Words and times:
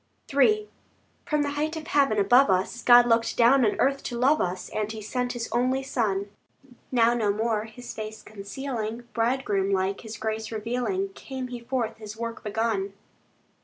III 0.33 0.67
From 1.27 1.43
the 1.43 1.51
height 1.51 1.75
of 1.77 1.85
heaven 1.85 2.17
above 2.17 2.49
us, 2.49 2.81
God 2.81 3.05
looked 3.05 3.37
down 3.37 3.63
on 3.63 3.79
earth 3.79 4.01
to 4.05 4.17
love 4.17 4.41
us, 4.41 4.67
And 4.69 4.91
He 4.91 4.99
sent 4.99 5.33
His 5.33 5.47
only 5.51 5.83
Son. 5.83 6.31
Now 6.91 7.13
no 7.13 7.31
more 7.31 7.65
His 7.65 7.93
face 7.93 8.23
concealing, 8.23 9.07
Bridegroom 9.13 9.71
like, 9.71 10.01
His 10.01 10.17
grace 10.17 10.51
revealing, 10.51 11.09
Came 11.09 11.49
He 11.49 11.59
forth 11.59 11.97
His 11.97 12.17
work 12.17 12.43
begun. 12.43 12.93